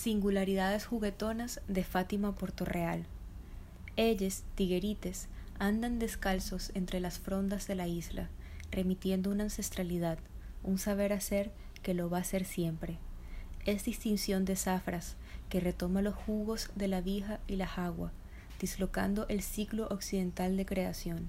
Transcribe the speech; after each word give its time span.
Singularidades 0.00 0.86
juguetonas 0.86 1.60
de 1.68 1.84
Fátima 1.84 2.34
Portorreal. 2.34 3.04
Ellos, 3.98 4.44
tiguerites, 4.54 5.28
andan 5.58 5.98
descalzos 5.98 6.70
entre 6.72 7.00
las 7.00 7.18
frondas 7.18 7.66
de 7.66 7.74
la 7.74 7.86
isla, 7.86 8.30
remitiendo 8.70 9.30
una 9.30 9.44
ancestralidad, 9.44 10.18
un 10.62 10.78
saber 10.78 11.12
hacer 11.12 11.50
que 11.82 11.92
lo 11.92 12.08
va 12.08 12.16
a 12.16 12.20
hacer 12.22 12.46
siempre. 12.46 12.96
Es 13.66 13.84
distinción 13.84 14.46
de 14.46 14.56
zafras, 14.56 15.16
que 15.50 15.60
retoma 15.60 16.00
los 16.00 16.14
jugos 16.14 16.70
de 16.74 16.88
la 16.88 17.02
vija 17.02 17.38
y 17.46 17.56
la 17.56 17.66
jagua, 17.66 18.10
dislocando 18.58 19.28
el 19.28 19.42
ciclo 19.42 19.86
occidental 19.88 20.56
de 20.56 20.64
creación. 20.64 21.28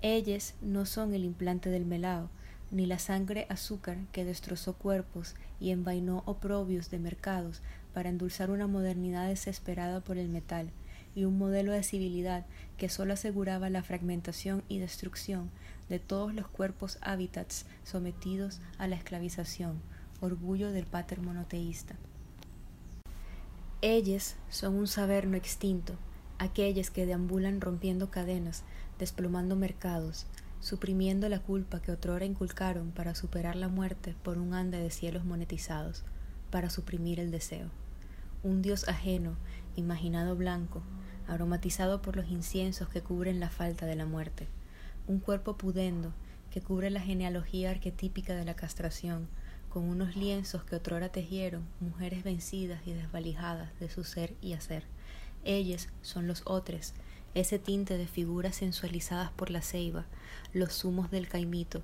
Ellos 0.00 0.54
no 0.62 0.86
son 0.86 1.12
el 1.12 1.24
implante 1.26 1.68
del 1.68 1.84
melao, 1.84 2.30
ni 2.70 2.86
la 2.86 2.98
sangre 2.98 3.46
azúcar 3.50 3.98
que 4.12 4.24
destrozó 4.24 4.74
cuerpos 4.74 5.34
y 5.60 5.70
envainó 5.70 6.22
oprobios 6.26 6.90
de 6.90 6.98
mercados 6.98 7.62
para 7.92 8.08
endulzar 8.08 8.50
una 8.50 8.66
modernidad 8.66 9.28
desesperada 9.28 10.00
por 10.00 10.18
el 10.18 10.28
metal 10.28 10.70
y 11.14 11.24
un 11.24 11.38
modelo 11.38 11.72
de 11.72 11.82
civilidad 11.82 12.46
que 12.76 12.88
sólo 12.88 13.14
aseguraba 13.14 13.70
la 13.70 13.82
fragmentación 13.82 14.62
y 14.68 14.78
destrucción 14.78 15.50
de 15.88 15.98
todos 15.98 16.34
los 16.34 16.46
cuerpos 16.48 16.98
hábitats 17.00 17.66
sometidos 17.82 18.60
a 18.78 18.86
la 18.86 18.96
esclavización, 18.96 19.80
orgullo 20.20 20.70
del 20.70 20.86
pater 20.86 21.20
monoteísta. 21.20 21.96
Ellos 23.80 24.34
son 24.50 24.74
un 24.74 24.86
saber 24.86 25.26
no 25.26 25.36
extinto, 25.36 25.94
aquellos 26.38 26.90
que 26.90 27.06
deambulan 27.06 27.60
rompiendo 27.60 28.10
cadenas, 28.10 28.64
desplomando 28.98 29.56
mercados, 29.56 30.26
suprimiendo 30.60 31.28
la 31.28 31.40
culpa 31.40 31.80
que 31.80 31.92
otrora 31.92 32.24
inculcaron 32.24 32.90
para 32.90 33.14
superar 33.14 33.56
la 33.56 33.68
muerte 33.68 34.14
por 34.22 34.38
un 34.38 34.54
ande 34.54 34.78
de 34.78 34.90
cielos 34.90 35.24
monetizados, 35.24 36.04
para 36.50 36.70
suprimir 36.70 37.20
el 37.20 37.30
deseo. 37.30 37.70
Un 38.42 38.62
dios 38.62 38.88
ajeno, 38.88 39.36
imaginado 39.76 40.36
blanco, 40.36 40.82
aromatizado 41.26 42.02
por 42.02 42.16
los 42.16 42.28
inciensos 42.30 42.88
que 42.88 43.02
cubren 43.02 43.40
la 43.40 43.50
falta 43.50 43.86
de 43.86 43.96
la 43.96 44.06
muerte. 44.06 44.48
Un 45.06 45.20
cuerpo 45.20 45.56
pudendo 45.56 46.12
que 46.50 46.60
cubre 46.60 46.90
la 46.90 47.00
genealogía 47.00 47.70
arquetípica 47.70 48.34
de 48.34 48.44
la 48.44 48.54
castración, 48.54 49.28
con 49.68 49.84
unos 49.84 50.16
lienzos 50.16 50.64
que 50.64 50.76
otrora 50.76 51.10
tejieron 51.10 51.66
mujeres 51.80 52.24
vencidas 52.24 52.80
y 52.86 52.94
desvalijadas 52.94 53.78
de 53.78 53.90
su 53.90 54.04
ser 54.04 54.34
y 54.40 54.54
hacer. 54.54 54.84
Ellos 55.44 55.88
son 56.02 56.26
los 56.26 56.42
otros, 56.46 56.94
ese 57.34 57.58
tinte 57.58 57.98
de 57.98 58.06
figuras 58.06 58.56
sensualizadas 58.56 59.30
por 59.30 59.50
la 59.50 59.62
ceiba, 59.62 60.06
los 60.52 60.72
zumos 60.72 61.10
del 61.10 61.28
caimito, 61.28 61.82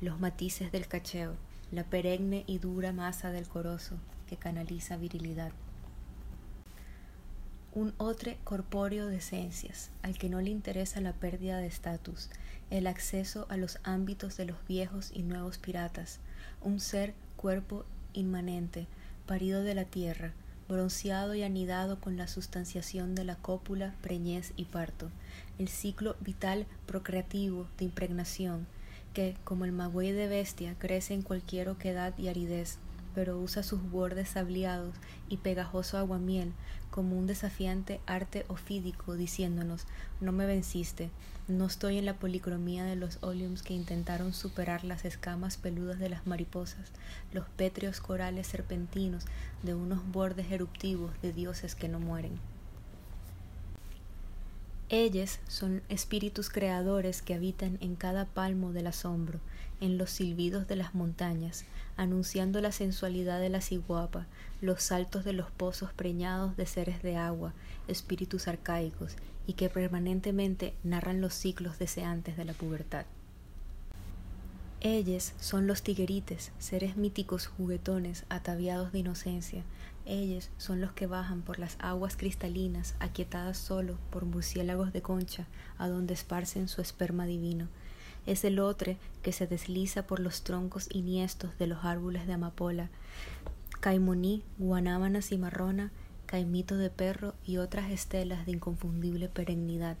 los 0.00 0.18
matices 0.18 0.72
del 0.72 0.88
cacheo, 0.88 1.36
la 1.72 1.84
perenne 1.84 2.44
y 2.46 2.58
dura 2.58 2.92
masa 2.92 3.30
del 3.30 3.48
corozo 3.48 3.96
que 4.28 4.36
canaliza 4.36 4.96
virilidad. 4.96 5.52
Un 7.74 7.92
otre 7.98 8.38
corpóreo 8.44 9.06
de 9.06 9.16
esencias, 9.16 9.90
al 10.02 10.16
que 10.16 10.28
no 10.28 10.40
le 10.40 10.50
interesa 10.50 11.00
la 11.00 11.12
pérdida 11.12 11.58
de 11.58 11.66
estatus, 11.66 12.30
el 12.70 12.86
acceso 12.86 13.46
a 13.50 13.56
los 13.56 13.78
ámbitos 13.82 14.36
de 14.36 14.46
los 14.46 14.56
viejos 14.66 15.10
y 15.14 15.22
nuevos 15.22 15.58
piratas, 15.58 16.20
un 16.62 16.80
ser 16.80 17.14
cuerpo 17.36 17.84
inmanente, 18.14 18.86
parido 19.26 19.62
de 19.62 19.74
la 19.74 19.84
tierra, 19.84 20.32
bronceado 20.68 21.34
y 21.34 21.42
anidado 21.42 22.00
con 22.00 22.16
la 22.16 22.28
sustanciación 22.28 23.14
de 23.14 23.24
la 23.24 23.36
cópula, 23.36 23.94
preñez 24.00 24.52
y 24.56 24.64
parto, 24.64 25.10
el 25.58 25.68
ciclo 25.68 26.16
vital 26.20 26.66
procreativo 26.86 27.68
de 27.78 27.84
impregnación, 27.84 28.66
que, 29.16 29.34
como 29.44 29.64
el 29.64 29.72
magüey 29.72 30.12
de 30.12 30.28
bestia, 30.28 30.74
crece 30.78 31.14
en 31.14 31.22
cualquier 31.22 31.70
oquedad 31.70 32.12
y 32.18 32.28
aridez, 32.28 32.76
pero 33.14 33.38
usa 33.40 33.62
sus 33.62 33.80
bordes 33.90 34.28
sabliados 34.28 34.94
y 35.30 35.38
pegajoso 35.38 35.96
aguamiel 35.96 36.52
como 36.90 37.18
un 37.18 37.26
desafiante 37.26 38.02
arte 38.04 38.44
ofídico, 38.48 39.14
diciéndonos 39.14 39.86
no 40.20 40.32
me 40.32 40.44
venciste, 40.44 41.08
no 41.48 41.64
estoy 41.64 41.96
en 41.96 42.04
la 42.04 42.18
policromía 42.18 42.84
de 42.84 42.96
los 42.96 43.16
oleums 43.22 43.62
que 43.62 43.72
intentaron 43.72 44.34
superar 44.34 44.84
las 44.84 45.06
escamas 45.06 45.56
peludas 45.56 45.98
de 45.98 46.10
las 46.10 46.26
mariposas, 46.26 46.92
los 47.32 47.48
pétreos 47.48 48.02
corales 48.02 48.46
serpentinos 48.46 49.24
de 49.62 49.74
unos 49.74 50.06
bordes 50.12 50.52
eruptivos 50.52 51.10
de 51.22 51.32
dioses 51.32 51.74
que 51.74 51.88
no 51.88 52.00
mueren. 52.00 52.38
Ellos 54.88 55.40
son 55.48 55.82
espíritus 55.88 56.48
creadores 56.48 57.20
que 57.20 57.34
habitan 57.34 57.76
en 57.80 57.96
cada 57.96 58.24
palmo 58.24 58.72
del 58.72 58.86
asombro, 58.86 59.40
en 59.80 59.98
los 59.98 60.10
silbidos 60.10 60.68
de 60.68 60.76
las 60.76 60.94
montañas, 60.94 61.64
anunciando 61.96 62.60
la 62.60 62.70
sensualidad 62.70 63.40
de 63.40 63.48
la 63.48 63.60
ciguapa, 63.60 64.26
los 64.60 64.84
saltos 64.84 65.24
de 65.24 65.32
los 65.32 65.50
pozos 65.50 65.92
preñados 65.92 66.56
de 66.56 66.66
seres 66.66 67.02
de 67.02 67.16
agua, 67.16 67.52
espíritus 67.88 68.46
arcaicos, 68.46 69.16
y 69.48 69.54
que 69.54 69.68
permanentemente 69.68 70.74
narran 70.84 71.20
los 71.20 71.34
ciclos 71.34 71.80
deseantes 71.80 72.36
de 72.36 72.44
la 72.44 72.52
pubertad. 72.52 73.06
Ellos 74.88 75.32
son 75.40 75.66
los 75.66 75.82
tiguerites, 75.82 76.52
seres 76.60 76.96
míticos 76.96 77.48
juguetones 77.48 78.24
ataviados 78.28 78.92
de 78.92 79.00
inocencia. 79.00 79.64
Ellos 80.04 80.48
son 80.58 80.80
los 80.80 80.92
que 80.92 81.08
bajan 81.08 81.42
por 81.42 81.58
las 81.58 81.76
aguas 81.80 82.16
cristalinas, 82.16 82.94
aquietadas 83.00 83.58
solo 83.58 83.98
por 84.10 84.26
murciélagos 84.26 84.92
de 84.92 85.02
concha, 85.02 85.48
a 85.76 85.88
donde 85.88 86.14
esparcen 86.14 86.68
su 86.68 86.82
esperma 86.82 87.26
divino. 87.26 87.66
Es 88.26 88.44
el 88.44 88.60
otro 88.60 88.94
que 89.22 89.32
se 89.32 89.48
desliza 89.48 90.06
por 90.06 90.20
los 90.20 90.44
troncos 90.44 90.86
iniestos 90.92 91.58
de 91.58 91.66
los 91.66 91.84
árboles 91.84 92.28
de 92.28 92.34
amapola, 92.34 92.88
caimoní, 93.80 94.44
guanábana 94.56 95.20
cimarrona, 95.20 95.90
caimito 96.26 96.76
de 96.76 96.90
perro 96.90 97.34
y 97.44 97.56
otras 97.56 97.90
estelas 97.90 98.46
de 98.46 98.52
inconfundible 98.52 99.28
perennidad. 99.28 99.96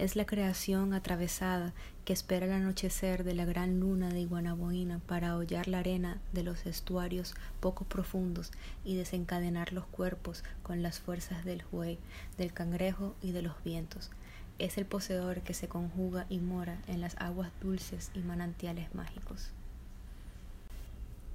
Es 0.00 0.16
la 0.16 0.24
creación 0.24 0.94
atravesada 0.94 1.74
que 2.06 2.14
espera 2.14 2.46
el 2.46 2.52
anochecer 2.52 3.22
de 3.22 3.34
la 3.34 3.44
gran 3.44 3.80
luna 3.80 4.08
de 4.08 4.20
Iguanaboina 4.20 4.98
para 5.00 5.36
hollar 5.36 5.68
la 5.68 5.80
arena 5.80 6.22
de 6.32 6.42
los 6.42 6.64
estuarios 6.64 7.34
poco 7.60 7.84
profundos 7.84 8.50
y 8.82 8.96
desencadenar 8.96 9.74
los 9.74 9.84
cuerpos 9.84 10.42
con 10.62 10.82
las 10.82 11.00
fuerzas 11.00 11.44
del 11.44 11.60
juey, 11.60 11.98
del 12.38 12.54
cangrejo 12.54 13.14
y 13.20 13.32
de 13.32 13.42
los 13.42 13.62
vientos. 13.62 14.10
Es 14.58 14.78
el 14.78 14.86
poseedor 14.86 15.42
que 15.42 15.52
se 15.52 15.68
conjuga 15.68 16.24
y 16.30 16.38
mora 16.38 16.80
en 16.86 17.02
las 17.02 17.14
aguas 17.18 17.50
dulces 17.60 18.10
y 18.14 18.20
manantiales 18.20 18.94
mágicos. 18.94 19.50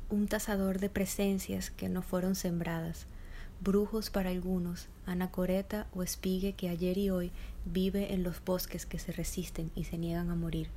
Un 0.09 0.27
tasador 0.27 0.79
de 0.79 0.89
presencias 0.89 1.69
que 1.69 1.87
no 1.87 2.01
fueron 2.01 2.33
sembradas, 2.33 3.05
brujos 3.61 4.09
para 4.09 4.29
algunos, 4.29 4.88
anacoreta 5.05 5.88
o 5.93 6.03
espigue 6.03 6.53
que 6.53 6.69
ayer 6.69 6.97
y 6.97 7.09
hoy 7.09 7.31
vive 7.66 8.13
en 8.13 8.23
los 8.23 8.43
bosques 8.43 8.85
que 8.85 8.99
se 8.99 9.11
resisten 9.11 9.71
y 9.75 9.85
se 9.85 9.97
niegan 9.97 10.29
a 10.29 10.35
morir. 10.35 10.69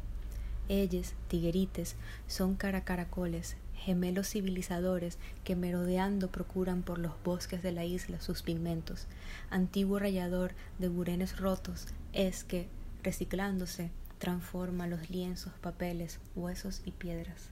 Ellos, 0.69 1.15
tiguerites, 1.29 1.97
son 2.27 2.55
caracaracoles, 2.55 3.57
gemelos 3.75 4.29
civilizadores 4.29 5.19
que 5.45 5.57
merodeando 5.57 6.31
procuran 6.31 6.83
por 6.83 6.99
los 6.99 7.13
bosques 7.23 7.63
de 7.63 7.73
la 7.73 7.85
isla 7.85 8.21
sus 8.21 8.43
pigmentos. 8.43 9.07
Antiguo 9.51 9.99
rayador 9.99 10.53
de 10.79 10.89
burenes 10.89 11.39
rotos 11.39 11.89
es 12.13 12.45
que, 12.45 12.69
reciclándose, 13.03 13.91
transforma 14.19 14.87
los 14.87 15.09
lienzos, 15.11 15.53
papeles, 15.61 16.21
huesos 16.35 16.83
y 16.85 16.93
piedras. 16.93 17.51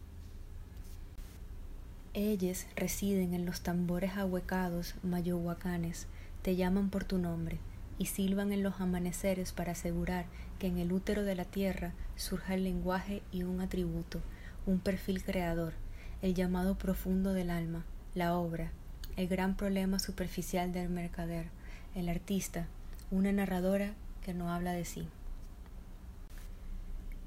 Ellos 2.18 2.64
residen 2.76 3.34
en 3.34 3.44
los 3.44 3.60
tambores 3.60 4.16
ahuecados 4.16 4.94
mayohuacanes, 5.02 6.06
te 6.40 6.56
llaman 6.56 6.88
por 6.88 7.04
tu 7.04 7.18
nombre 7.18 7.58
y 7.98 8.06
silban 8.06 8.54
en 8.54 8.62
los 8.62 8.80
amaneceres 8.80 9.52
para 9.52 9.72
asegurar 9.72 10.24
que 10.58 10.66
en 10.66 10.78
el 10.78 10.92
útero 10.92 11.24
de 11.24 11.34
la 11.34 11.44
tierra 11.44 11.92
surja 12.16 12.54
el 12.54 12.64
lenguaje 12.64 13.22
y 13.32 13.42
un 13.42 13.60
atributo, 13.60 14.22
un 14.64 14.80
perfil 14.80 15.22
creador, 15.24 15.74
el 16.22 16.32
llamado 16.32 16.78
profundo 16.78 17.34
del 17.34 17.50
alma, 17.50 17.84
la 18.14 18.34
obra, 18.34 18.72
el 19.18 19.28
gran 19.28 19.54
problema 19.54 19.98
superficial 19.98 20.72
del 20.72 20.88
mercader, 20.88 21.48
el 21.94 22.08
artista, 22.08 22.66
una 23.10 23.30
narradora 23.30 23.92
que 24.24 24.32
no 24.32 24.50
habla 24.50 24.72
de 24.72 24.86
sí. 24.86 25.06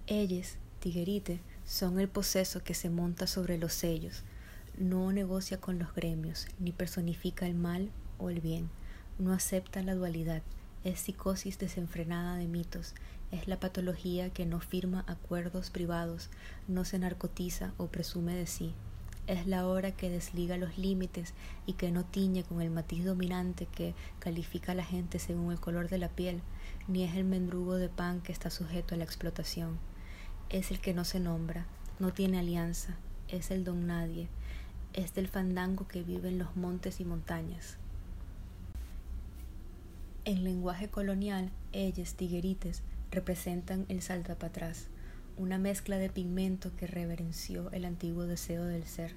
Ellos, 0.08 0.56
tiguerite, 0.80 1.42
son 1.64 2.00
el 2.00 2.08
poseso 2.10 2.64
que 2.64 2.74
se 2.74 2.90
monta 2.90 3.28
sobre 3.28 3.60
los 3.60 3.74
sellos, 3.74 4.24
no 4.78 5.12
negocia 5.12 5.60
con 5.60 5.80
los 5.80 5.94
gremios, 5.94 6.48
ni 6.60 6.72
personifica 6.72 7.46
el 7.46 7.56
mal 7.56 7.92
o 8.18 8.30
el 8.30 8.42
bien, 8.42 8.70
no 9.18 9.34
acepta 9.34 9.82
la 9.82 9.96
dualidad, 9.96 10.42
es 10.84 11.00
psicosis 11.00 11.60
desenfrenada 11.60 12.36
de 12.36 12.48
mitos, 12.48 12.96
es 13.32 13.48
la 13.48 13.60
patología 13.60 14.30
que 14.32 14.46
no 14.46 14.60
firma 14.60 15.04
acuerdos 15.08 15.70
privados, 15.70 16.30
no 16.68 16.86
se 16.86 17.00
narcotiza 17.00 17.74
o 17.78 17.88
presume 17.88 18.36
de 18.36 18.48
sí, 18.48 18.74
es 19.30 19.46
la 19.46 19.68
hora 19.68 19.92
que 19.92 20.10
desliga 20.10 20.58
los 20.58 20.80
límites 20.80 21.36
y 21.68 21.74
que 21.74 21.92
no 21.92 22.04
tiñe 22.04 22.44
con 22.44 22.62
el 22.62 22.72
matiz 22.72 23.06
dominante 23.06 23.68
que 23.68 23.94
califica 24.18 24.72
a 24.72 24.76
la 24.76 24.84
gente 24.84 25.20
según 25.20 25.52
el 25.52 25.60
color 25.60 25.88
de 25.88 26.00
la 26.00 26.10
piel, 26.10 26.42
ni 26.88 27.04
es 27.04 27.16
el 27.16 27.26
mendrugo 27.26 27.76
de 27.76 27.90
pan 27.90 28.22
que 28.22 28.32
está 28.32 28.50
sujeto 28.50 28.96
a 28.96 28.98
la 28.98 29.04
explotación. 29.04 29.78
Es 30.50 30.72
el 30.72 30.80
que 30.80 30.96
no 30.96 31.06
se 31.06 31.20
nombra, 31.20 31.68
no 32.00 32.12
tiene 32.12 32.40
alianza, 32.40 32.98
es 33.32 33.52
el 33.52 33.64
don 33.64 33.88
nadie, 33.88 34.28
es 34.94 35.14
del 35.14 35.28
fandango 35.28 35.88
que 35.88 36.04
vive 36.04 36.30
en 36.30 36.40
los 36.40 36.56
montes 36.56 37.00
y 37.00 37.06
montañas. 37.06 37.78
En 40.26 40.44
lenguaje 40.44 40.90
colonial, 40.90 41.50
ellas, 41.72 42.16
tiguerites, 42.16 42.82
representan 43.12 43.86
el 43.90 44.02
salta 44.02 44.36
para 44.36 44.50
atrás, 44.50 44.88
una 45.38 45.58
mezcla 45.58 45.98
de 45.98 46.10
pigmento 46.10 46.76
que 46.76 46.88
reverenció 46.88 47.72
el 47.72 47.86
antiguo 47.86 48.24
deseo 48.26 48.66
del 48.66 48.86
ser. 48.86 49.14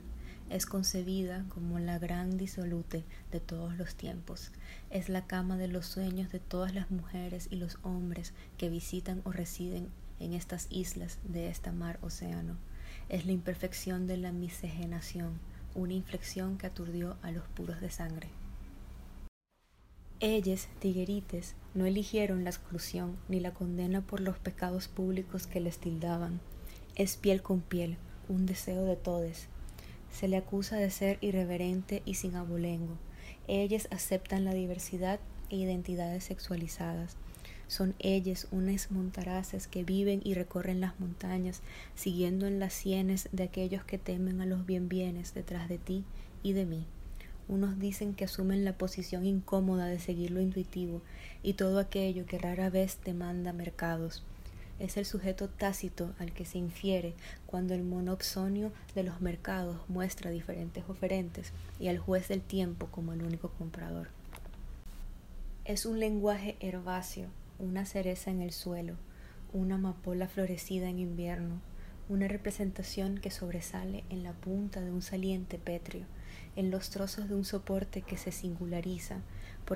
Es 0.50 0.66
concebida 0.66 1.44
como 1.48 1.78
la 1.78 1.98
gran 1.98 2.36
disolute 2.36 3.04
de 3.30 3.40
todos 3.40 3.76
los 3.76 3.94
tiempos. 3.94 4.52
Es 4.90 5.08
la 5.08 5.26
cama 5.26 5.56
de 5.56 5.68
los 5.68 5.86
sueños 5.86 6.30
de 6.30 6.38
todas 6.38 6.74
las 6.74 6.90
mujeres 6.90 7.48
y 7.50 7.56
los 7.56 7.78
hombres 7.82 8.32
que 8.58 8.68
visitan 8.68 9.22
o 9.24 9.32
residen 9.32 9.88
en 10.20 10.34
estas 10.34 10.66
islas 10.70 11.18
de 11.24 11.48
esta 11.48 11.72
mar 11.72 11.98
océano. 12.02 12.56
Es 13.08 13.26
la 13.26 13.32
imperfección 13.32 14.06
de 14.06 14.16
la 14.16 14.32
miscigenación, 14.32 15.38
una 15.74 15.94
inflexión 15.94 16.58
que 16.58 16.66
aturdió 16.66 17.16
a 17.22 17.30
los 17.30 17.44
puros 17.48 17.80
de 17.80 17.90
sangre. 17.90 18.28
Ellas, 20.20 20.68
tiguerites, 20.78 21.56
no 21.74 21.84
eligieron 21.84 22.44
la 22.44 22.50
exclusión 22.50 23.16
ni 23.28 23.40
la 23.40 23.52
condena 23.52 24.02
por 24.02 24.20
los 24.20 24.38
pecados 24.38 24.86
públicos 24.86 25.48
que 25.48 25.60
les 25.60 25.78
tildaban. 25.78 26.40
Es 26.94 27.16
piel 27.16 27.42
con 27.42 27.60
piel, 27.60 27.96
un 28.28 28.46
deseo 28.46 28.84
de 28.84 28.94
todes. 28.94 29.48
Se 30.12 30.28
le 30.28 30.36
acusa 30.36 30.76
de 30.76 30.90
ser 30.90 31.18
irreverente 31.22 32.02
y 32.04 32.14
sin 32.14 32.36
abolengo. 32.36 32.96
Ellas 33.48 33.88
aceptan 33.90 34.44
la 34.44 34.54
diversidad 34.54 35.18
e 35.50 35.56
identidades 35.56 36.24
sexualizadas. 36.24 37.16
Son 37.72 37.94
ellas 38.00 38.48
unas 38.50 38.90
montaraces 38.90 39.66
que 39.66 39.82
viven 39.82 40.20
y 40.24 40.34
recorren 40.34 40.82
las 40.82 41.00
montañas, 41.00 41.62
siguiendo 41.94 42.46
en 42.46 42.58
las 42.58 42.74
sienes 42.74 43.30
de 43.32 43.44
aquellos 43.44 43.82
que 43.82 43.96
temen 43.96 44.42
a 44.42 44.44
los 44.44 44.66
bien 44.66 44.90
bienes 44.90 45.32
detrás 45.32 45.70
de 45.70 45.78
ti 45.78 46.04
y 46.42 46.52
de 46.52 46.66
mí. 46.66 46.84
Unos 47.48 47.78
dicen 47.78 48.12
que 48.12 48.26
asumen 48.26 48.66
la 48.66 48.76
posición 48.76 49.24
incómoda 49.24 49.86
de 49.86 50.00
seguir 50.00 50.32
lo 50.32 50.42
intuitivo 50.42 51.00
y 51.42 51.54
todo 51.54 51.78
aquello 51.78 52.26
que 52.26 52.36
rara 52.36 52.68
vez 52.68 52.98
demanda 53.06 53.54
mercados. 53.54 54.22
Es 54.78 54.98
el 54.98 55.06
sujeto 55.06 55.48
tácito 55.48 56.12
al 56.18 56.34
que 56.34 56.44
se 56.44 56.58
infiere 56.58 57.14
cuando 57.46 57.72
el 57.72 57.84
monopsonio 57.84 58.70
de 58.94 59.02
los 59.02 59.22
mercados 59.22 59.78
muestra 59.88 60.30
diferentes 60.30 60.84
oferentes 60.90 61.54
y 61.80 61.88
al 61.88 61.96
juez 61.96 62.28
del 62.28 62.42
tiempo 62.42 62.88
como 62.88 63.14
el 63.14 63.22
único 63.22 63.48
comprador. 63.48 64.08
Es 65.64 65.86
un 65.86 66.00
lenguaje 66.00 66.56
herbáceo, 66.60 67.28
una 67.58 67.84
cereza 67.84 68.30
en 68.30 68.40
el 68.40 68.52
suelo, 68.52 68.96
una 69.52 69.74
amapola 69.76 70.28
florecida 70.28 70.88
en 70.88 70.98
invierno, 70.98 71.60
una 72.08 72.28
representación 72.28 73.18
que 73.18 73.30
sobresale 73.30 74.04
en 74.10 74.22
la 74.22 74.32
punta 74.32 74.80
de 74.80 74.90
un 74.90 75.02
saliente 75.02 75.58
pétreo, 75.58 76.06
en 76.56 76.70
los 76.70 76.90
trozos 76.90 77.28
de 77.28 77.34
un 77.34 77.44
soporte 77.44 78.02
que 78.02 78.16
se 78.16 78.32
singulariza 78.32 79.20